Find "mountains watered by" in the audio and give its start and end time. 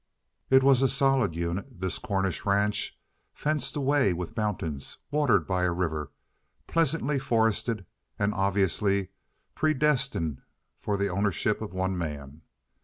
4.35-5.61